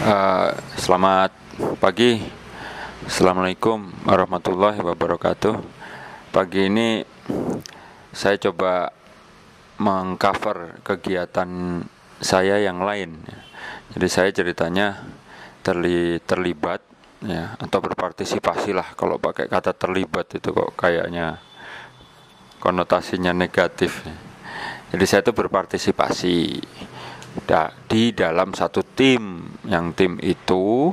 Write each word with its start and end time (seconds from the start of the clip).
Uh, 0.00 0.56
selamat 0.80 1.28
pagi, 1.76 2.16
assalamualaikum 3.04 3.84
warahmatullahi 4.08 4.80
wabarakatuh. 4.80 5.60
Pagi 6.32 6.72
ini 6.72 7.04
saya 8.08 8.40
coba 8.40 8.96
mengcover 9.76 10.80
kegiatan 10.88 11.84
saya 12.16 12.64
yang 12.64 12.80
lain. 12.80 13.20
Jadi 13.92 14.08
saya 14.08 14.32
ceritanya 14.32 15.04
terli 15.60 16.16
terlibat 16.24 16.80
ya 17.20 17.60
atau 17.60 17.84
berpartisipasi 17.84 18.72
lah 18.72 18.96
kalau 18.96 19.20
pakai 19.20 19.52
kata 19.52 19.76
terlibat 19.76 20.32
itu 20.32 20.48
kok 20.48 20.80
kayaknya 20.80 21.44
konotasinya 22.56 23.36
negatif. 23.36 24.00
Jadi 24.96 25.04
saya 25.04 25.20
itu 25.20 25.36
berpartisipasi 25.36 26.36
di 27.86 28.14
dalam 28.14 28.54
satu 28.54 28.82
tim 28.82 29.46
yang 29.66 29.94
tim 29.94 30.18
itu 30.22 30.90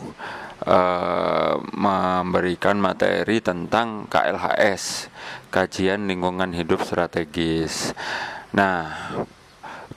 uh, 0.65 1.55
memberikan 1.73 2.77
materi 2.81 3.41
tentang 3.41 4.09
KLHS 4.09 5.09
kajian 5.49 6.09
lingkungan 6.09 6.53
hidup 6.53 6.81
strategis. 6.81 7.93
Nah, 8.53 8.89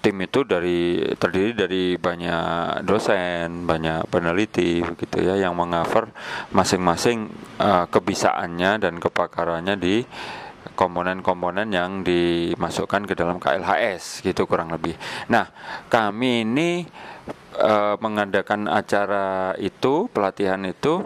tim 0.01 0.16
itu 0.25 0.49
dari 0.49 1.05
terdiri 1.16 1.53
dari 1.53 1.85
banyak 2.01 2.85
dosen, 2.88 3.69
banyak 3.69 4.09
peneliti 4.09 4.80
begitu 4.80 5.21
ya 5.21 5.37
yang 5.37 5.52
mengcover 5.52 6.09
masing-masing 6.57 7.29
uh, 7.61 7.85
kebisaannya 7.88 8.80
dan 8.80 8.97
kepakarannya 8.97 9.77
di 9.77 9.97
komponen-komponen 10.77 11.69
yang 11.73 12.01
dimasukkan 12.05 13.09
ke 13.09 13.15
dalam 13.17 13.41
KLHS 13.41 14.25
gitu 14.25 14.45
kurang 14.45 14.73
lebih. 14.73 14.97
Nah, 15.29 15.49
kami 15.89 16.45
ini 16.45 16.85
e, 17.57 17.75
mengadakan 18.01 18.69
acara 18.69 19.57
itu, 19.57 20.09
pelatihan 20.13 20.61
itu 20.65 21.05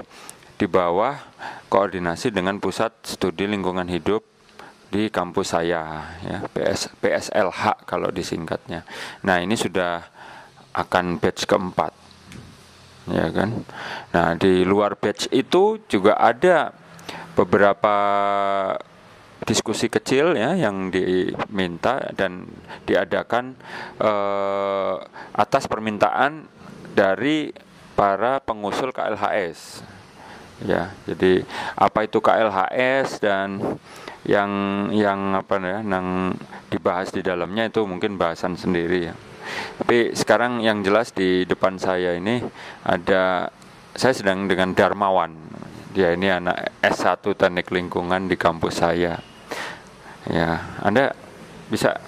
di 0.55 0.67
bawah 0.71 1.19
koordinasi 1.71 2.31
dengan 2.31 2.63
Pusat 2.63 3.19
Studi 3.19 3.51
Lingkungan 3.51 3.91
Hidup 3.91 4.23
di 4.95 5.11
kampus 5.11 5.59
saya 5.59 6.15
ya 6.23 6.39
PS, 6.55 6.95
PSLH 7.03 7.83
kalau 7.83 8.15
disingkatnya. 8.15 8.87
Nah, 9.27 9.43
ini 9.43 9.59
sudah 9.59 10.07
akan 10.75 11.19
batch 11.19 11.51
keempat. 11.51 11.93
Ya 13.11 13.29
kan? 13.35 13.67
Nah, 14.15 14.39
di 14.39 14.63
luar 14.63 14.95
batch 14.95 15.29
itu 15.35 15.83
juga 15.91 16.15
ada 16.17 16.73
beberapa 17.35 17.97
diskusi 19.45 19.93
kecil 19.93 20.37
ya 20.37 20.57
yang 20.57 20.89
diminta 20.89 22.01
dan 22.17 22.49
diadakan 22.89 23.57
eh, 24.01 24.95
atas 25.37 25.69
permintaan 25.69 26.49
dari 26.97 27.53
para 27.95 28.43
pengusul 28.43 28.91
KLHS. 28.91 29.85
Ya, 30.63 30.95
jadi 31.03 31.43
apa 31.75 32.07
itu 32.07 32.23
KLHS 32.23 33.19
dan 33.19 33.59
yang 34.23 34.51
yang 34.95 35.35
apa 35.35 35.59
ya, 35.59 35.83
yang 35.83 36.33
dibahas 36.71 37.11
di 37.11 37.21
dalamnya 37.21 37.69
itu 37.69 37.83
mungkin 37.85 38.15
bahasan 38.15 38.55
sendiri 38.55 39.11
ya. 39.11 39.15
Tapi 39.83 40.15
sekarang 40.17 40.63
yang 40.63 40.81
jelas 40.81 41.13
di 41.13 41.45
depan 41.45 41.77
saya 41.77 42.17
ini 42.17 42.41
ada 42.87 43.51
saya 43.93 44.15
sedang 44.15 44.47
dengan 44.47 44.73
Darmawan. 44.73 45.35
Dia 45.95 46.15
ini 46.15 46.27
anak 46.27 46.75
S1 46.83 47.23
Teknik 47.23 47.71
Lingkungan 47.71 48.27
di 48.27 48.35
kampus 48.35 48.83
saya. 48.83 49.34
Ya, 50.25 50.57
Anda 50.81 51.13
bisa 51.69 52.01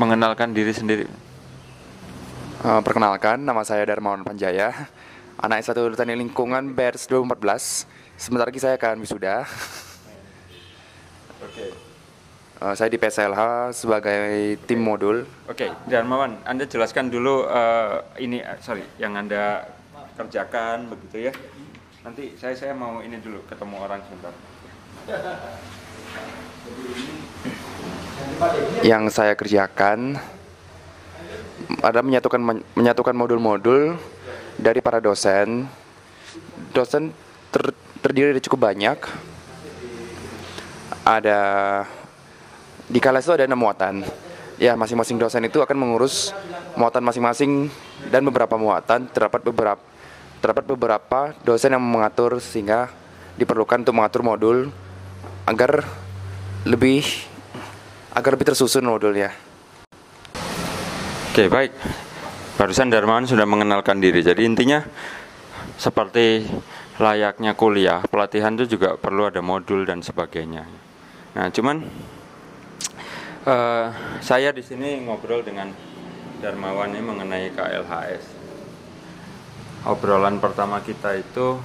mengenalkan 0.00 0.56
diri 0.56 0.72
sendiri. 0.72 1.04
Uh, 2.64 2.80
perkenalkan, 2.80 3.44
nama 3.44 3.60
saya 3.60 3.84
Darmawan 3.84 4.24
Panjaya, 4.24 4.72
anak 5.36 5.60
S1 5.60 5.76
Teknik 6.00 6.16
Lingkungan 6.16 6.72
BERS 6.72 7.04
2014. 7.12 7.84
Sebentar 8.16 8.48
lagi 8.48 8.56
saya 8.56 8.80
akan 8.80 9.04
wisuda. 9.04 9.44
Oke. 11.44 11.52
Okay. 11.52 11.70
Uh, 12.56 12.72
saya 12.72 12.88
di 12.88 12.96
PSLH 12.96 13.76
sebagai 13.76 14.56
tim 14.64 14.80
modul. 14.80 15.28
Oke, 15.44 15.68
okay. 15.68 15.70
Darmawan, 15.92 16.40
Anda 16.48 16.64
jelaskan 16.64 17.12
dulu 17.12 17.44
uh, 17.44 18.00
ini, 18.16 18.40
sorry, 18.64 18.88
yang 18.96 19.12
Anda 19.12 19.68
kerjakan 20.16 20.88
begitu 20.88 21.28
ya. 21.28 21.32
Nanti 22.00 22.32
saya 22.40 22.56
saya 22.56 22.72
mau 22.72 23.04
ini 23.04 23.20
dulu 23.20 23.44
ketemu 23.44 23.76
orang 23.76 24.00
sebentar 24.08 24.32
yang 28.84 29.08
saya 29.08 29.32
kerjakan 29.32 30.20
ada 31.80 32.00
menyatukan 32.04 32.40
menyatukan 32.76 33.14
modul-modul 33.16 33.96
dari 34.60 34.80
para 34.80 35.00
dosen. 35.00 35.68
Dosen 36.72 37.12
ter, 37.48 37.72
terdiri 38.04 38.36
dari 38.36 38.42
cukup 38.44 38.68
banyak. 38.68 38.98
Ada 41.06 41.40
di 42.86 42.98
kelas 42.98 43.26
itu 43.26 43.32
ada 43.34 43.46
enam 43.46 43.60
muatan. 43.60 44.04
Ya, 44.56 44.72
masing-masing 44.72 45.20
dosen 45.20 45.44
itu 45.44 45.60
akan 45.60 45.76
mengurus 45.76 46.32
muatan 46.80 47.04
masing-masing 47.04 47.68
dan 48.08 48.24
beberapa 48.24 48.56
muatan 48.56 49.04
terdapat 49.12 49.44
beberapa 49.44 49.82
terdapat 50.40 50.64
beberapa 50.68 51.20
dosen 51.44 51.76
yang 51.76 51.84
mengatur 51.84 52.40
sehingga 52.40 52.88
diperlukan 53.36 53.84
untuk 53.84 53.96
mengatur 53.96 54.22
modul 54.24 54.58
agar 55.44 55.84
lebih 56.64 57.04
agar 58.16 58.32
lebih 58.32 58.48
tersusun 58.48 58.88
modulnya. 58.88 59.28
Oke, 61.36 61.52
baik. 61.52 61.72
Barusan 62.56 62.88
Darmawan 62.88 63.28
sudah 63.28 63.44
mengenalkan 63.44 64.00
diri. 64.00 64.24
Jadi 64.24 64.48
intinya 64.48 64.80
seperti 65.76 66.48
layaknya 66.96 67.52
kuliah, 67.52 68.00
pelatihan 68.08 68.56
itu 68.56 68.80
juga 68.80 68.96
perlu 68.96 69.28
ada 69.28 69.44
modul 69.44 69.84
dan 69.84 70.00
sebagainya. 70.00 70.64
Nah, 71.36 71.52
cuman 71.52 71.84
uh, 73.44 73.92
saya 74.24 74.48
di 74.56 74.64
sini 74.64 75.04
ngobrol 75.04 75.44
dengan 75.44 75.68
Darmawan 76.40 76.96
ini 76.96 77.04
mengenai 77.04 77.52
KLHS. 77.52 78.24
Obrolan 79.92 80.40
pertama 80.40 80.80
kita 80.80 81.12
itu 81.20 81.60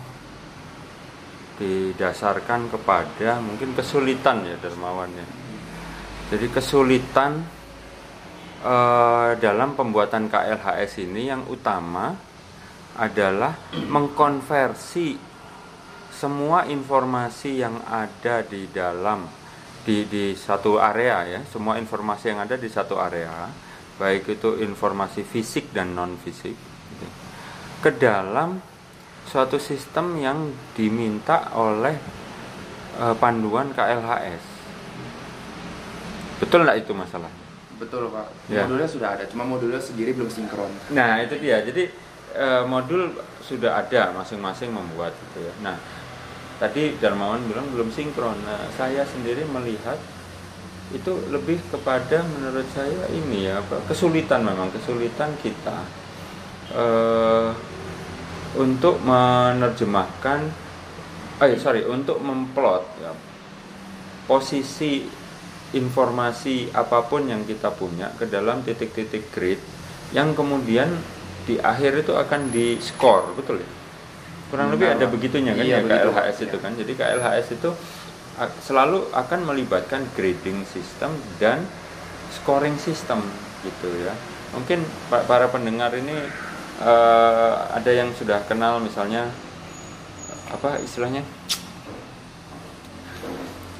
didasarkan 1.63 2.68
kepada 2.68 3.39
mungkin 3.39 3.72
kesulitan 3.72 4.44
ya 4.44 4.59
Darmawan 4.59 5.16
ya 5.16 5.41
jadi 6.31 6.47
kesulitan 6.47 7.44
uh, 8.64 9.36
dalam 9.36 9.75
pembuatan 9.75 10.31
KLHS 10.31 11.03
ini 11.03 11.28
yang 11.28 11.44
utama 11.52 12.16
adalah 12.96 13.59
mengkonversi 13.75 15.19
semua 16.16 16.64
informasi 16.72 17.59
yang 17.59 17.84
ada 17.84 18.47
di 18.47 18.72
dalam 18.72 19.28
di 19.84 20.08
di 20.08 20.31
satu 20.31 20.80
area 20.80 21.28
ya, 21.28 21.42
semua 21.52 21.75
informasi 21.75 22.31
yang 22.31 22.40
ada 22.48 22.56
di 22.56 22.72
satu 22.72 22.96
area, 22.96 23.52
baik 24.00 24.40
itu 24.40 24.62
informasi 24.63 25.28
fisik 25.28 25.75
dan 25.75 25.92
non 25.98 26.16
fisik, 26.16 26.56
gitu, 26.56 27.08
ke 27.84 27.92
dalam 27.98 28.62
suatu 29.25 29.58
sistem 29.59 30.16
yang 30.22 30.53
diminta 30.78 31.52
oleh 31.58 31.98
uh, 33.02 33.18
panduan 33.19 33.74
KLHS. 33.74 34.50
Betul 36.41 36.66
nggak 36.66 36.81
itu 36.81 36.91
masalah? 36.97 37.29
Betul 37.78 38.09
pak. 38.09 38.28
Ya. 38.50 38.66
Modulnya 38.66 38.90
sudah 38.90 39.13
ada, 39.13 39.24
cuma 39.29 39.46
modulnya 39.46 39.78
sendiri 39.78 40.18
belum 40.18 40.29
sinkron. 40.34 40.74
Nah 40.94 41.22
itu 41.22 41.38
dia. 41.38 41.62
Jadi 41.62 41.94
e, 42.34 42.47
modul 42.66 43.13
sudah 43.46 43.78
ada, 43.85 44.09
masing-masing 44.18 44.74
membuat 44.74 45.13
itu 45.13 45.46
ya. 45.46 45.53
Nah 45.62 45.78
tadi 46.57 46.97
Darmawan 46.97 47.46
bilang 47.46 47.69
belum 47.69 47.94
sinkron. 47.94 48.38
Nah 48.41 48.69
saya 48.74 49.06
sendiri 49.06 49.46
melihat 49.46 50.01
itu 50.92 51.13
lebih 51.31 51.62
kepada 51.71 52.19
menurut 52.25 52.68
saya 52.75 53.07
ini 53.16 53.48
ya 53.48 53.63
apa 53.63 53.80
kesulitan 53.88 54.44
memang 54.44 54.68
kesulitan 54.75 55.31
kita 55.39 55.88
e, 56.75 56.86
untuk 58.60 59.00
menerjemahkan, 59.00 60.51
ya, 61.39 61.56
sorry 61.56 61.88
untuk 61.88 62.19
memplot 62.19 62.83
ya, 63.00 63.16
posisi 64.27 65.07
informasi 65.71 66.71
apa 66.75 67.07
pun 67.07 67.27
yang 67.27 67.47
kita 67.47 67.71
punya 67.71 68.12
ke 68.19 68.27
dalam 68.27 68.59
titik-titik 68.63 69.31
grid 69.31 69.59
yang 70.12 70.35
kemudian 70.35 70.91
di 71.47 71.57
akhir 71.57 72.06
itu 72.06 72.13
akan 72.13 72.51
di 72.51 72.77
score 72.83 73.31
betul 73.33 73.63
ya? 73.63 73.69
Kurang 74.51 74.68
nah, 74.68 74.73
lebih 74.75 74.88
ada 74.91 75.06
begitunya 75.07 75.56
kan 75.56 75.63
iya, 75.63 75.79
ya 75.79 75.85
begitu. 75.88 76.09
KLHS 76.12 76.38
itu 76.44 76.57
kan? 76.59 76.71
Jadi 76.75 76.91
KLHS 77.00 77.47
itu 77.56 77.69
selalu 78.59 79.00
akan 79.15 79.39
melibatkan 79.47 80.03
grading 80.12 80.68
system 80.68 81.15
dan 81.39 81.63
scoring 82.35 82.75
system 82.75 83.23
gitu 83.63 83.88
ya. 84.03 84.12
Mungkin 84.51 84.83
para 85.07 85.47
pendengar 85.47 85.95
ini 85.95 86.19
uh, 86.83 87.71
ada 87.71 87.91
yang 87.95 88.12
sudah 88.12 88.44
kenal 88.44 88.83
misalnya 88.83 89.31
apa 90.51 90.83
istilahnya? 90.83 91.23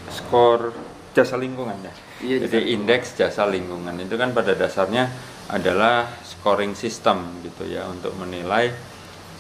Skor 0.08 0.72
jasa 1.12 1.36
lingkungan 1.36 1.76
ya. 1.84 1.94
Iya, 2.22 2.36
Jadi 2.48 2.76
indeks 2.76 3.18
jasa 3.20 3.48
lingkungan 3.48 3.96
itu 4.00 4.16
kan 4.16 4.32
pada 4.32 4.56
dasarnya 4.56 5.12
adalah 5.52 6.08
scoring 6.24 6.74
system 6.78 7.44
gitu 7.44 7.68
ya 7.68 7.88
untuk 7.92 8.16
menilai 8.16 8.72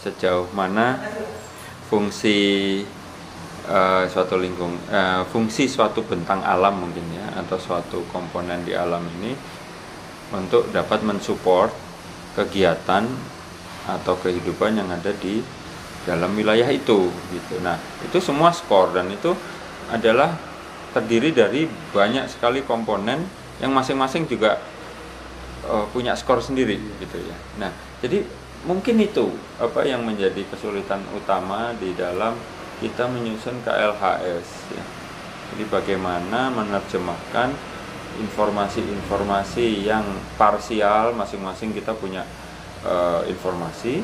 sejauh 0.03 0.49
mana 0.51 0.99
fungsi 1.87 2.81
uh, 3.69 4.03
suatu 4.09 4.35
lingkung 4.35 4.75
uh, 4.91 5.23
fungsi 5.29 5.69
suatu 5.69 6.03
bentang 6.03 6.43
alam 6.43 6.83
mungkin 6.83 7.05
ya 7.15 7.39
atau 7.39 7.55
suatu 7.55 8.03
komponen 8.09 8.65
di 8.65 8.73
alam 8.75 9.05
ini 9.21 9.31
untuk 10.35 10.71
dapat 10.73 11.03
mensupport 11.05 11.71
kegiatan 12.35 13.03
atau 13.87 14.15
kehidupan 14.19 14.79
yang 14.79 14.89
ada 14.89 15.11
di 15.15 15.43
dalam 16.07 16.33
wilayah 16.33 16.65
itu 16.71 17.11
gitu. 17.29 17.55
Nah, 17.61 17.77
itu 18.01 18.17
semua 18.23 18.49
skor 18.55 18.95
dan 18.95 19.11
itu 19.11 19.35
adalah 19.91 20.33
terdiri 20.91 21.31
dari 21.31 21.67
banyak 21.95 22.27
sekali 22.27 22.63
komponen 22.67 23.23
yang 23.63 23.71
masing-masing 23.71 24.27
juga 24.27 24.59
uh, 25.67 25.85
punya 25.91 26.17
skor 26.17 26.43
sendiri 26.43 26.77
gitu 26.99 27.17
ya. 27.21 27.37
Nah, 27.61 27.71
jadi 28.03 28.25
mungkin 28.67 29.01
itu 29.01 29.31
apa 29.57 29.85
yang 29.87 30.03
menjadi 30.05 30.43
kesulitan 30.51 31.01
utama 31.15 31.73
di 31.77 31.95
dalam 31.95 32.35
kita 32.81 33.07
menyusun 33.07 33.61
KLHS 33.63 34.47
ya. 34.73 34.83
Jadi 35.51 35.63
bagaimana 35.67 36.47
menerjemahkan 36.49 37.53
informasi-informasi 38.19 39.87
yang 39.87 40.03
parsial 40.35 41.15
masing-masing 41.15 41.71
kita 41.71 41.95
punya 41.95 42.27
uh, 42.83 43.23
informasi 43.23 44.03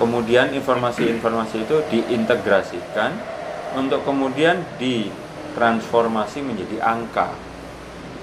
kemudian 0.00 0.54
informasi-informasi 0.54 1.66
itu 1.66 1.76
diintegrasikan 1.90 3.37
untuk 3.76 4.06
kemudian 4.06 4.64
ditransformasi 4.80 6.40
menjadi 6.40 6.80
angka. 6.80 7.34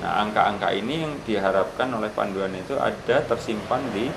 Nah, 0.01 0.21
angka-angka 0.25 0.74
ini 0.74 1.06
yang 1.06 1.13
diharapkan 1.25 1.89
oleh 1.94 2.09
panduan 2.13 2.53
itu 2.53 2.77
ada 2.77 3.21
tersimpan 3.25 3.81
di 3.94 4.09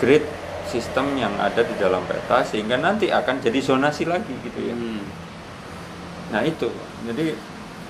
grid 0.00 0.24
sistem 0.68 1.12
yang 1.20 1.36
ada 1.36 1.60
di 1.60 1.74
dalam 1.76 2.02
peta 2.08 2.40
sehingga 2.42 2.80
nanti 2.80 3.12
akan 3.12 3.40
jadi 3.40 3.60
zonasi 3.60 4.08
lagi 4.08 4.32
gitu 4.40 4.60
ya. 4.64 4.74
Hmm. 4.74 5.04
Nah, 6.32 6.40
itu. 6.44 6.72
Jadi 7.04 7.26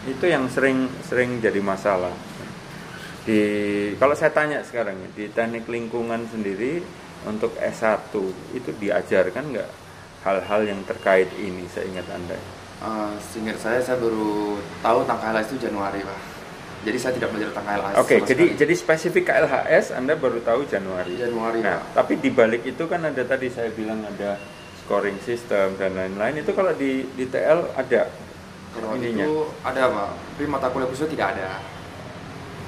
itu 0.04 0.24
yang 0.26 0.50
sering 0.50 0.90
sering 1.06 1.38
jadi 1.40 1.58
masalah. 1.64 2.12
Di 3.24 3.40
kalau 3.96 4.12
saya 4.12 4.34
tanya 4.36 4.60
sekarang 4.60 5.00
ya, 5.00 5.08
di 5.16 5.24
teknik 5.32 5.64
lingkungan 5.64 6.28
sendiri 6.28 6.84
untuk 7.24 7.56
S1 7.56 8.12
itu 8.52 8.70
diajarkan 8.76 9.44
nggak 9.48 9.70
hal-hal 10.28 10.60
yang 10.68 10.80
terkait 10.84 11.32
ini 11.40 11.64
seingat 11.72 12.04
Anda? 12.12 12.36
Uh, 12.84 13.16
seingat 13.16 13.56
saya 13.56 13.80
saya 13.80 13.96
baru 13.96 14.60
tahu 14.84 15.08
tentang 15.08 15.20
KLHS 15.24 15.48
itu 15.56 15.58
Januari 15.64 16.04
Pak. 16.04 16.20
Jadi 16.84 16.98
saya 17.00 17.12
tidak 17.16 17.32
belajar 17.32 17.48
tentang 17.56 17.66
KLHS. 17.72 17.94
Oke, 17.96 18.04
okay, 18.04 18.18
jadi 18.28 18.44
sekali. 18.44 18.60
jadi 18.60 18.74
spesifik 18.76 19.24
KLHS 19.24 19.86
Anda 19.96 20.12
baru 20.20 20.38
tahu 20.44 20.60
Januari. 20.68 21.16
Januari. 21.16 21.64
Nah, 21.64 21.80
Pak. 21.80 21.96
tapi 21.96 22.20
di 22.20 22.28
balik 22.28 22.62
itu 22.68 22.84
kan 22.84 23.00
ada 23.08 23.22
tadi 23.24 23.48
saya 23.48 23.72
bilang 23.72 24.04
ada 24.04 24.36
scoring 24.84 25.16
system 25.24 25.80
dan 25.80 25.96
lain-lain 25.96 26.44
itu 26.44 26.52
kalau 26.52 26.76
di 26.76 27.08
di 27.16 27.24
TL 27.24 27.72
ada 27.72 28.12
kalau 28.76 29.00
ininya. 29.00 29.24
itu 29.24 29.48
ada 29.64 29.82
Pak, 29.88 30.08
tapi 30.36 30.44
mata 30.44 30.68
kuliah 30.68 30.88
khusus 30.92 31.08
tidak 31.08 31.40
ada 31.40 31.56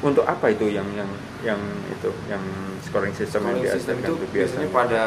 untuk 0.05 0.25
apa 0.29 0.53
itu 0.53 0.69
yang 0.69 0.85
yang 0.93 1.09
yang 1.41 1.61
itu 1.89 2.11
yang 2.29 2.43
scoring 2.85 3.15
system 3.17 3.41
scoring 3.41 3.65
yang 3.65 3.75
system 3.81 3.97
itu 4.05 4.13
biasanya 4.29 4.69
pada 4.69 5.03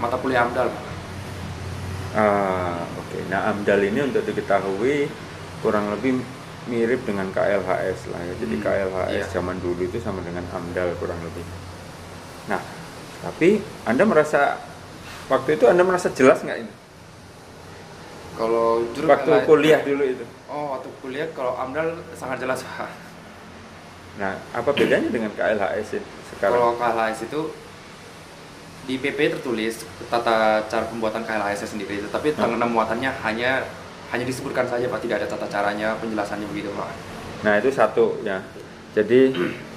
mata 0.00 0.16
kuliah 0.16 0.48
AMDAL 0.48 0.68
ah 2.16 2.80
oke 2.96 2.99
okay. 2.99 2.99
Nah 3.30 3.54
AMDAL 3.54 3.80
ini 3.86 4.00
untuk 4.10 4.26
diketahui 4.26 5.06
kurang 5.62 5.88
lebih 5.94 6.18
mirip 6.66 7.06
dengan 7.06 7.30
KLHS 7.30 8.10
lah 8.10 8.20
ya. 8.26 8.34
Jadi 8.42 8.54
hmm, 8.58 8.64
KLHS 8.66 9.24
iya. 9.24 9.24
zaman 9.30 9.56
dulu 9.62 9.86
itu 9.86 10.02
sama 10.02 10.20
dengan 10.26 10.44
AMDAL 10.50 10.98
kurang 10.98 11.18
lebih. 11.22 11.46
Nah 12.50 12.60
tapi 13.20 13.62
anda 13.86 14.02
merasa 14.02 14.58
waktu 15.30 15.56
itu 15.56 15.64
anda 15.70 15.86
merasa 15.86 16.10
jelas 16.10 16.42
nggak 16.42 16.58
ini? 16.66 16.72
Kalau 18.34 18.82
waktu 18.84 19.30
kuliah 19.46 19.80
dulu 19.86 20.04
itu. 20.04 20.24
Oh 20.50 20.74
waktu 20.74 20.88
kuliah 21.00 21.28
kalau 21.32 21.54
AMDAL 21.54 22.02
sangat 22.18 22.42
jelas 22.42 22.66
Nah, 24.18 24.34
apa 24.52 24.74
bedanya 24.74 25.08
dengan 25.08 25.30
KLHS 25.32 26.02
sekarang? 26.34 26.58
Kalau 26.58 26.70
KLHS 26.76 27.30
itu 27.30 27.40
di 28.88 28.96
PP 28.96 29.38
tertulis 29.38 29.84
tata 30.08 30.64
cara 30.66 30.84
pembuatan 30.88 31.22
KLHS 31.22 31.76
sendiri, 31.76 32.00
tetapi 32.04 32.32
tentang 32.34 32.56
hmm. 32.56 32.72
muatannya 32.72 33.10
hanya 33.24 33.64
hanya 34.10 34.24
disebutkan 34.26 34.66
saja 34.66 34.90
Pak, 34.90 35.00
tidak 35.06 35.22
ada 35.22 35.28
tata 35.30 35.46
caranya, 35.46 35.94
penjelasannya 36.02 36.46
begitu 36.50 36.74
Pak. 36.74 36.90
Nah, 37.46 37.56
itu 37.62 37.70
satu 37.70 38.18
ya. 38.26 38.42
Jadi 38.90 39.30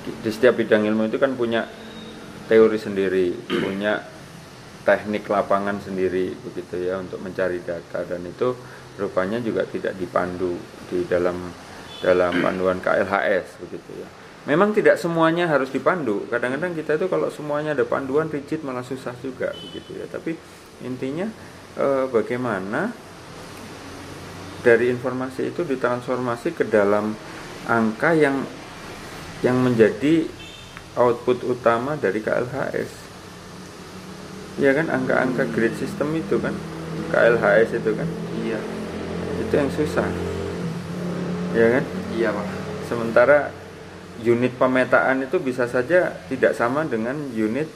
di 0.04 0.30
setiap 0.34 0.58
bidang 0.58 0.90
ilmu 0.90 1.06
itu 1.08 1.22
kan 1.22 1.38
punya 1.38 1.70
teori 2.50 2.82
sendiri, 2.82 3.30
punya 3.46 4.02
teknik 4.84 5.30
lapangan 5.32 5.80
sendiri 5.80 6.36
begitu 6.44 6.92
ya 6.92 7.00
untuk 7.00 7.24
mencari 7.24 7.64
data 7.64 8.04
dan 8.04 8.20
itu 8.28 8.52
rupanya 9.00 9.40
juga 9.40 9.64
tidak 9.64 9.96
dipandu 9.96 10.60
di 10.92 11.08
dalam 11.08 11.40
dalam 12.04 12.36
panduan 12.44 12.84
KLHS 12.84 13.64
begitu 13.64 13.92
ya. 13.96 14.10
Memang 14.44 14.76
tidak 14.76 15.00
semuanya 15.00 15.48
harus 15.48 15.72
dipandu. 15.72 16.28
Kadang-kadang 16.28 16.76
kita 16.76 17.00
itu 17.00 17.08
kalau 17.08 17.32
semuanya 17.32 17.72
ada 17.72 17.88
panduan 17.88 18.28
rigid 18.28 18.60
malah 18.68 18.84
susah 18.84 19.16
juga 19.24 19.56
begitu 19.56 19.96
ya. 19.96 20.06
Tapi 20.12 20.36
intinya 20.84 21.32
eh, 21.80 22.06
bagaimana 22.12 22.92
dari 24.64 24.92
informasi 24.92 25.56
itu 25.56 25.64
ditransformasi 25.64 26.56
ke 26.60 26.68
dalam 26.68 27.16
angka 27.68 28.12
yang 28.16 28.44
yang 29.44 29.60
menjadi 29.60 30.28
output 31.00 31.44
utama 31.48 31.96
dari 31.96 32.20
KLHS. 32.20 32.92
Ya 34.60 34.76
kan 34.76 34.92
angka-angka 34.92 35.48
grid 35.56 35.76
system 35.80 36.20
itu 36.20 36.36
kan 36.44 36.52
KLHS 37.16 37.80
itu 37.80 37.92
kan. 37.96 38.08
Iya. 38.44 38.60
Itu 39.40 39.54
yang 39.56 39.72
susah. 39.72 40.08
Ya 41.56 41.80
kan? 41.80 41.84
Iya, 42.14 42.30
Pak. 42.34 42.48
Sementara 42.90 43.63
unit 44.24 44.56
pemetaan 44.56 45.28
itu 45.28 45.38
bisa 45.44 45.68
saja 45.68 46.16
tidak 46.32 46.56
sama 46.56 46.88
dengan 46.88 47.16
unit 47.36 47.68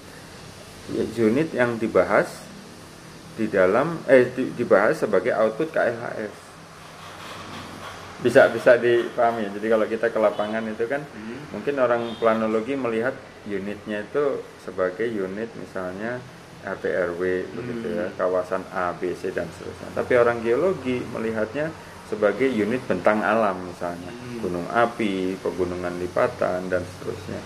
ya, 0.96 1.04
unit 1.28 1.52
yang 1.52 1.76
dibahas 1.76 2.48
di 3.38 3.46
dalam 3.52 4.02
eh 4.10 4.34
dibahas 4.34 4.98
sebagai 4.98 5.36
output 5.36 5.70
KLHS 5.70 6.48
bisa 8.18 8.50
bisa 8.50 8.82
dipahami 8.82 9.46
jadi 9.54 9.78
kalau 9.78 9.86
kita 9.86 10.10
ke 10.10 10.18
lapangan 10.18 10.66
itu 10.66 10.90
kan 10.90 11.06
hmm. 11.06 11.54
mungkin 11.54 11.76
orang 11.78 12.18
planologi 12.18 12.74
melihat 12.74 13.14
unitnya 13.46 14.02
itu 14.02 14.42
sebagai 14.66 15.06
unit 15.06 15.54
misalnya 15.54 16.18
RT 16.66 17.14
RW 17.14 17.22
hmm. 17.22 17.54
begitu 17.54 17.88
ya 17.94 18.10
hmm. 18.10 18.18
kawasan 18.18 18.66
A 18.74 18.98
B 18.98 19.14
C 19.14 19.30
dan 19.30 19.46
seterusnya 19.54 19.94
tapi 19.94 20.18
orang 20.18 20.42
geologi 20.42 20.98
melihatnya 21.14 21.70
sebagai 22.08 22.48
unit 22.48 22.80
bentang 22.88 23.20
alam 23.20 23.68
misalnya 23.68 24.12
hmm. 24.12 24.40
gunung 24.40 24.68
api, 24.72 25.36
pegunungan 25.44 25.92
lipatan 26.00 26.72
dan 26.72 26.82
seterusnya, 26.84 27.40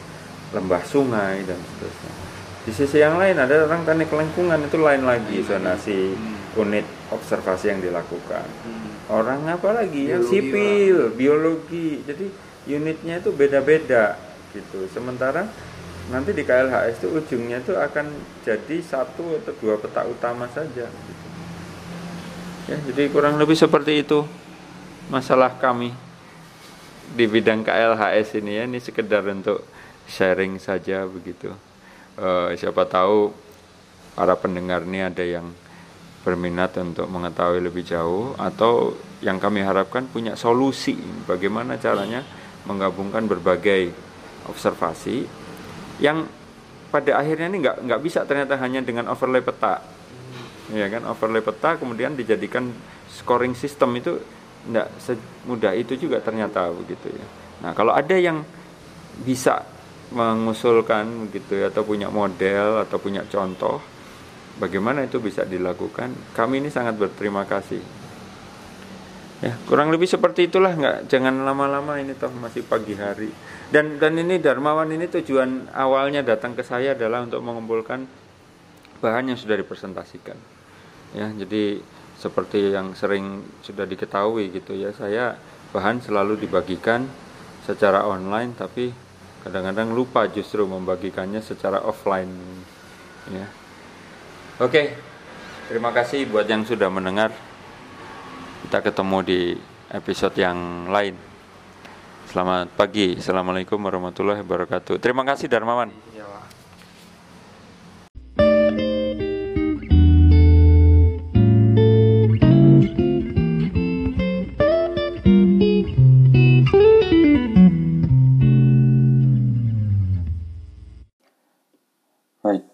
lembah 0.53 0.83
sungai 0.85 1.41
dan 1.45 1.57
seterusnya. 1.57 2.13
Di 2.61 2.71
sisi 2.77 3.01
yang 3.01 3.17
lain 3.17 3.41
ada 3.41 3.65
orang 3.65 3.81
teknik 3.89 4.13
lingkungan 4.13 4.61
itu 4.69 4.77
lain 4.77 5.01
lagi 5.01 5.41
zonasi 5.41 6.13
hmm. 6.13 6.61
unit 6.61 6.85
observasi 7.09 7.73
yang 7.73 7.81
dilakukan. 7.81 8.45
Hmm. 8.45 8.89
Orang 9.09 9.49
apa 9.49 9.81
lagi 9.81 10.13
yang 10.13 10.23
sipil, 10.23 11.11
biologi. 11.17 12.05
Jadi 12.05 12.29
unitnya 12.69 13.17
itu 13.17 13.33
beda-beda 13.33 14.13
gitu. 14.53 14.85
Sementara 14.93 15.49
nanti 16.13 16.37
di 16.37 16.45
KLHS 16.45 17.01
itu 17.01 17.07
ujungnya 17.17 17.65
itu 17.65 17.73
akan 17.73 18.05
jadi 18.45 18.77
satu 18.83 19.41
atau 19.41 19.53
dua 19.57 19.81
peta 19.81 20.05
utama 20.05 20.45
saja 20.53 20.85
gitu. 20.85 21.27
Ya, 22.69 22.77
jadi 22.93 23.09
kurang 23.09 23.41
lebih 23.41 23.57
seperti 23.57 24.05
itu 24.05 24.21
masalah 25.09 25.57
kami 25.57 25.95
di 27.11 27.25
bidang 27.27 27.65
KLHS 27.65 28.39
ini 28.39 28.51
ya 28.59 28.63
ini 28.67 28.79
sekedar 28.79 29.25
untuk 29.27 29.65
sharing 30.07 30.59
saja 30.59 31.03
begitu. 31.07 31.51
Uh, 32.19 32.51
siapa 32.59 32.83
tahu 32.85 33.31
para 34.13 34.35
pendengar 34.35 34.83
ini 34.83 34.99
ada 35.01 35.23
yang 35.23 35.47
berminat 36.21 36.77
untuk 36.77 37.09
mengetahui 37.09 37.63
lebih 37.63 37.81
jauh 37.81 38.37
atau 38.37 38.93
yang 39.25 39.41
kami 39.41 39.65
harapkan 39.65 40.05
punya 40.05 40.37
solusi 40.37 40.93
bagaimana 41.25 41.81
caranya 41.81 42.21
menggabungkan 42.69 43.25
berbagai 43.25 43.89
observasi 44.45 45.25
yang 45.97 46.29
pada 46.93 47.17
akhirnya 47.17 47.47
ini 47.49 47.57
nggak 47.63 47.77
nggak 47.87 48.01
bisa 48.03 48.27
ternyata 48.27 48.59
hanya 48.59 48.83
dengan 48.83 49.07
overlay 49.09 49.41
peta. 49.41 49.81
Ya 50.71 50.87
kan? 50.91 51.07
Overlay 51.07 51.41
peta 51.41 51.79
kemudian 51.79 52.13
dijadikan 52.13 52.69
scoring 53.09 53.55
system 53.55 53.95
itu 53.95 54.19
tidak 54.67 54.87
semudah 55.01 55.73
itu 55.73 55.97
juga 55.97 56.21
ternyata 56.21 56.69
begitu 56.69 57.09
ya. 57.09 57.27
Nah 57.65 57.71
kalau 57.73 57.93
ada 57.93 58.13
yang 58.17 58.45
bisa 59.21 59.65
mengusulkan 60.11 61.29
begitu 61.29 61.61
ya 61.61 61.71
atau 61.71 61.87
punya 61.87 62.11
model 62.11 62.83
atau 62.83 62.97
punya 62.99 63.23
contoh 63.31 63.79
bagaimana 64.59 65.07
itu 65.07 65.23
bisa 65.23 65.47
dilakukan 65.47 66.35
kami 66.35 66.59
ini 66.59 66.67
sangat 66.67 66.99
berterima 66.99 67.47
kasih 67.47 67.79
ya 69.39 69.55
kurang 69.71 69.87
lebih 69.87 70.11
seperti 70.11 70.51
itulah 70.51 70.75
nggak 70.75 71.07
jangan 71.07 71.47
lama-lama 71.47 71.95
ini 71.95 72.11
toh 72.19 72.27
masih 72.27 72.67
pagi 72.67 72.99
hari 72.99 73.31
dan 73.71 73.95
dan 74.03 74.19
ini 74.19 74.35
Darmawan 74.35 74.91
ini 74.91 75.07
tujuan 75.07 75.71
awalnya 75.71 76.27
datang 76.27 76.59
ke 76.59 76.61
saya 76.61 76.91
adalah 76.91 77.23
untuk 77.23 77.39
mengumpulkan 77.39 78.03
bahan 78.99 79.31
yang 79.31 79.39
sudah 79.39 79.55
dipresentasikan. 79.55 80.35
Ya, 81.15 81.31
jadi 81.31 81.79
seperti 82.21 82.69
yang 82.69 82.93
sering 82.93 83.41
sudah 83.65 83.89
diketahui 83.89 84.53
gitu 84.53 84.77
ya, 84.77 84.93
saya 84.93 85.33
bahan 85.73 86.05
selalu 86.05 86.37
dibagikan 86.37 87.09
secara 87.65 88.05
online 88.05 88.53
tapi 88.53 88.93
kadang-kadang 89.41 89.89
lupa 89.89 90.29
justru 90.29 90.69
membagikannya 90.69 91.41
secara 91.41 91.81
offline 91.81 92.29
ya. 93.33 93.49
Oke. 94.61 95.09
Terima 95.71 95.95
kasih 95.95 96.27
buat 96.27 96.43
yang 96.45 96.67
sudah 96.67 96.91
mendengar. 96.91 97.31
Kita 98.67 98.83
ketemu 98.83 99.17
di 99.23 99.39
episode 99.87 100.35
yang 100.35 100.91
lain. 100.91 101.15
Selamat 102.27 102.67
pagi. 102.75 103.15
Assalamualaikum 103.15 103.79
warahmatullahi 103.79 104.43
wabarakatuh. 104.43 104.99
Terima 104.99 105.23
kasih 105.23 105.47
Darmawan. 105.47 106.10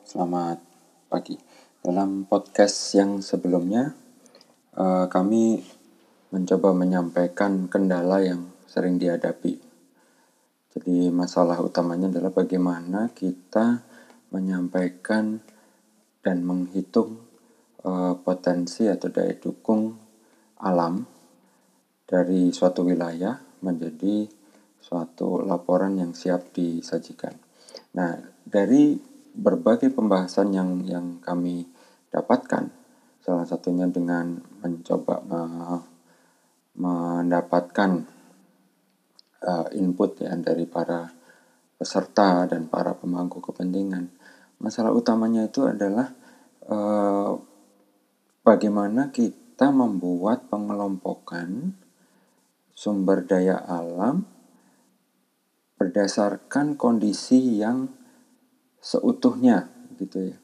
Selamat 0.08 0.64
pagi. 1.12 1.36
Dalam 1.84 2.24
podcast 2.24 2.96
yang 2.96 3.20
sebelumnya, 3.20 3.92
uh, 4.80 5.12
kami 5.12 5.60
mencoba 6.32 6.72
menyampaikan 6.72 7.68
kendala 7.68 8.24
yang 8.24 8.48
sering 8.72 8.96
dihadapi. 8.96 9.60
Jadi 10.72 11.12
masalah 11.12 11.60
utamanya 11.60 12.08
adalah 12.08 12.32
bagaimana 12.32 13.12
kita 13.12 13.84
menyampaikan 14.32 15.44
dan 16.24 16.40
menghitung 16.40 17.20
uh, 17.84 18.16
potensi 18.24 18.88
atau 18.88 19.12
daya 19.12 19.36
dukung 19.36 19.92
alam 20.64 21.04
dari 22.08 22.56
suatu 22.56 22.88
wilayah 22.88 23.36
menjadi 23.60 24.24
suatu 24.80 25.44
laporan 25.44 26.00
yang 26.00 26.16
siap 26.16 26.56
disajikan. 26.56 27.36
Nah, 27.92 28.16
dari 28.48 29.17
berbagai 29.38 29.94
pembahasan 29.94 30.50
yang 30.50 30.82
yang 30.90 31.22
kami 31.22 31.70
dapatkan, 32.10 32.74
salah 33.22 33.46
satunya 33.46 33.86
dengan 33.86 34.42
mencoba 34.66 35.22
uh, 35.30 35.82
mendapatkan 36.78 38.06
uh, 39.46 39.68
input 39.78 40.26
ya 40.26 40.34
dari 40.42 40.66
para 40.66 41.14
peserta 41.78 42.50
dan 42.50 42.66
para 42.66 42.98
pemangku 42.98 43.38
kepentingan. 43.38 44.10
Masalah 44.58 44.90
utamanya 44.90 45.46
itu 45.46 45.70
adalah 45.70 46.10
uh, 46.66 47.38
bagaimana 48.42 49.14
kita 49.14 49.70
membuat 49.70 50.50
pengelompokan 50.50 51.78
sumber 52.74 53.22
daya 53.26 53.62
alam 53.62 54.26
berdasarkan 55.78 56.74
kondisi 56.74 57.62
yang 57.62 57.94
seutuhnya 58.88 59.68
gitu 60.00 60.32
ya. 60.32 60.38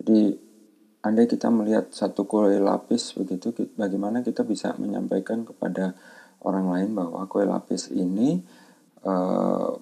Jadi 0.00 0.20
andai 1.04 1.28
kita 1.28 1.52
melihat 1.52 1.92
satu 1.92 2.24
kue 2.24 2.56
lapis 2.56 3.12
begitu 3.12 3.52
bagaimana 3.76 4.24
kita 4.24 4.40
bisa 4.48 4.72
menyampaikan 4.80 5.44
kepada 5.44 5.92
orang 6.40 6.72
lain 6.72 6.90
bahwa 6.96 7.28
kue 7.28 7.44
lapis 7.44 7.92
ini 7.92 8.40
uh, 9.04 9.76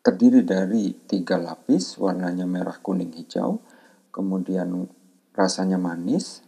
terdiri 0.00 0.40
dari 0.40 0.96
tiga 1.04 1.36
lapis, 1.36 2.00
warnanya 2.00 2.48
merah, 2.48 2.80
kuning, 2.80 3.12
hijau, 3.12 3.60
kemudian 4.08 4.88
rasanya 5.36 5.76
manis, 5.76 6.40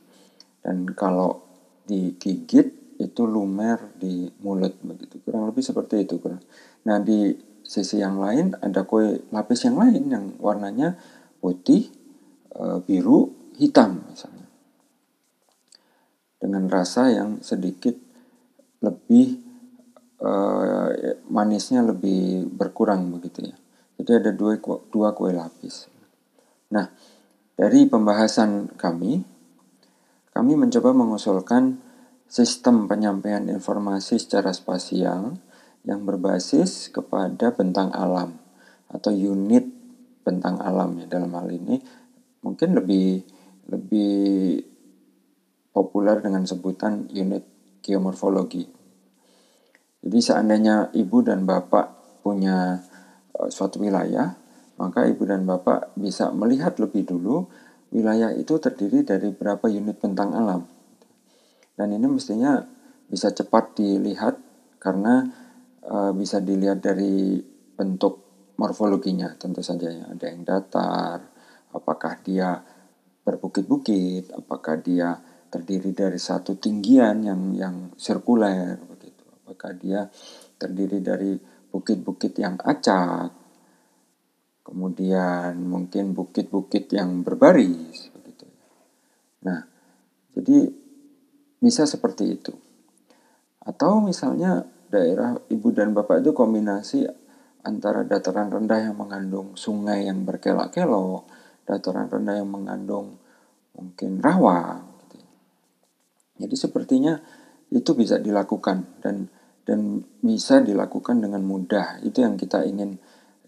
dan 0.64 0.88
kalau 0.96 1.44
digigit 1.84 2.96
itu 2.96 3.22
lumer 3.28 3.92
di 3.98 4.30
mulut 4.40 4.78
begitu 4.80 5.18
kurang 5.20 5.50
lebih 5.52 5.60
seperti 5.60 6.06
itu 6.08 6.16
kurang. 6.22 6.40
Nah 6.88 6.96
di 7.02 7.51
sisi 7.62 8.02
yang 8.02 8.18
lain 8.18 8.54
ada 8.60 8.84
kue 8.84 9.24
lapis 9.30 9.66
yang 9.66 9.78
lain 9.78 10.02
yang 10.10 10.24
warnanya 10.38 10.98
putih, 11.42 11.88
eh, 12.54 12.78
biru, 12.84 13.32
hitam 13.56 14.02
misalnya 14.10 14.42
dengan 16.42 16.66
rasa 16.66 17.06
yang 17.06 17.38
sedikit 17.38 17.94
lebih 18.82 19.38
uh, 20.18 20.90
manisnya 21.30 21.86
lebih 21.86 22.50
berkurang 22.50 23.14
begitu 23.14 23.46
ya. 23.46 23.56
Jadi 24.02 24.10
ada 24.18 24.30
dua 24.34 24.58
dua 24.90 25.14
kue 25.14 25.30
lapis. 25.30 25.86
Nah, 26.74 26.90
dari 27.54 27.86
pembahasan 27.86 28.74
kami, 28.74 29.22
kami 30.34 30.52
mencoba 30.58 30.90
mengusulkan 30.90 31.78
sistem 32.26 32.90
penyampaian 32.90 33.46
informasi 33.46 34.18
secara 34.18 34.50
spasial 34.50 35.38
yang 35.82 36.06
berbasis 36.06 36.90
kepada 36.94 37.50
bentang 37.50 37.90
alam 37.90 38.38
atau 38.92 39.10
unit 39.10 39.66
bentang 40.22 40.62
alam 40.62 40.94
ya 41.02 41.06
dalam 41.10 41.34
hal 41.34 41.50
ini 41.50 41.82
mungkin 42.46 42.78
lebih 42.78 43.26
lebih 43.66 44.62
populer 45.72 46.20
dengan 46.20 46.44
sebutan 46.44 47.08
unit 47.10 47.42
geomorfologi. 47.82 48.68
Jadi 50.02 50.18
seandainya 50.18 50.90
ibu 50.94 51.22
dan 51.22 51.46
bapak 51.46 52.20
punya 52.22 52.82
uh, 53.38 53.48
suatu 53.48 53.78
wilayah, 53.82 54.34
maka 54.78 55.06
ibu 55.06 55.22
dan 55.26 55.46
bapak 55.46 55.94
bisa 55.94 56.30
melihat 56.34 56.76
lebih 56.78 57.06
dulu 57.06 57.46
wilayah 57.94 58.34
itu 58.34 58.58
terdiri 58.58 59.06
dari 59.06 59.30
berapa 59.30 59.66
unit 59.70 59.98
bentang 59.98 60.34
alam. 60.34 60.66
Dan 61.78 61.94
ini 61.96 62.06
mestinya 62.06 62.60
bisa 63.08 63.32
cepat 63.32 63.78
dilihat 63.78 64.36
karena 64.82 65.41
uh, 65.86 66.12
bisa 66.14 66.38
dilihat 66.42 66.82
dari 66.82 67.40
bentuk 67.74 68.22
morfologinya 68.58 69.34
tentu 69.38 69.64
saja 69.64 69.90
ya. 69.90 70.04
Ada 70.12 70.24
yang 70.30 70.42
datar, 70.46 71.18
apakah 71.72 72.20
dia 72.22 72.60
berbukit-bukit, 73.22 74.34
apakah 74.34 74.78
dia 74.82 75.18
terdiri 75.52 75.92
dari 75.92 76.16
satu 76.16 76.56
tinggian 76.56 77.22
yang 77.26 77.42
yang 77.52 77.76
sirkuler 77.96 78.80
begitu. 78.88 79.24
Apakah 79.44 79.72
dia 79.76 80.08
terdiri 80.56 81.02
dari 81.04 81.36
bukit-bukit 81.72 82.36
yang 82.40 82.56
acak, 82.60 83.32
kemudian 84.64 85.58
mungkin 85.60 86.16
bukit-bukit 86.16 86.88
yang 86.94 87.20
berbaris 87.20 88.12
begitu. 88.14 88.46
Nah, 89.44 89.60
jadi 90.32 90.70
bisa 91.60 91.84
seperti 91.84 92.24
itu. 92.32 92.54
Atau 93.62 94.02
misalnya 94.02 94.66
daerah 94.92 95.40
ibu 95.48 95.72
dan 95.72 95.96
bapak 95.96 96.20
itu 96.20 96.36
kombinasi 96.36 97.08
antara 97.64 98.04
dataran 98.04 98.52
rendah 98.52 98.92
yang 98.92 98.96
mengandung 99.00 99.56
sungai 99.56 100.04
yang 100.04 100.28
berkelok-kelok, 100.28 101.24
dataran 101.64 102.12
rendah 102.12 102.44
yang 102.44 102.50
mengandung 102.52 103.16
mungkin 103.72 104.20
rawa, 104.20 104.92
jadi 106.42 106.54
sepertinya 106.58 107.14
itu 107.70 107.94
bisa 107.94 108.18
dilakukan 108.18 108.98
dan 108.98 109.30
dan 109.62 110.02
bisa 110.18 110.58
dilakukan 110.58 111.22
dengan 111.22 111.46
mudah. 111.46 112.02
Itu 112.02 112.26
yang 112.26 112.34
kita 112.34 112.66
ingin 112.66 112.98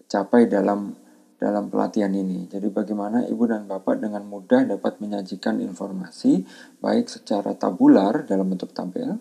capai 0.06 0.46
dalam 0.46 0.94
dalam 1.34 1.68
pelatihan 1.68 2.14
ini. 2.14 2.46
Jadi 2.46 2.70
bagaimana 2.70 3.26
ibu 3.26 3.44
dan 3.50 3.66
bapak 3.66 3.98
dengan 3.98 4.22
mudah 4.24 4.64
dapat 4.64 5.02
menyajikan 5.02 5.58
informasi 5.58 6.46
baik 6.78 7.10
secara 7.10 7.58
tabular 7.58 8.22
dalam 8.24 8.46
bentuk 8.46 8.70
tabel 8.70 9.18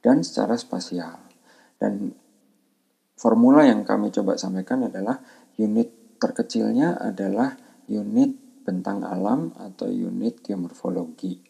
dan 0.00 0.22
secara 0.22 0.54
spasial. 0.54 1.21
Dan 1.82 2.14
formula 3.18 3.66
yang 3.66 3.82
kami 3.82 4.14
coba 4.14 4.38
sampaikan 4.38 4.86
adalah 4.86 5.18
unit 5.58 6.14
terkecilnya 6.22 6.94
adalah 6.94 7.58
unit 7.90 8.62
bentang 8.62 9.02
alam 9.02 9.50
atau 9.58 9.90
unit 9.90 10.38
geomorfologi. 10.46 11.42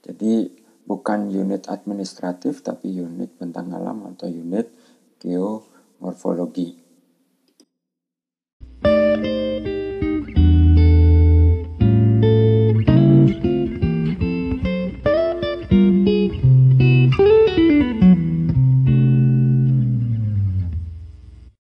Jadi 0.00 0.48
bukan 0.88 1.28
unit 1.28 1.68
administratif 1.68 2.64
tapi 2.64 2.96
unit 2.96 3.36
bentang 3.36 3.68
alam 3.76 4.08
atau 4.08 4.24
unit 4.24 4.72
geomorfologi. 5.20 6.87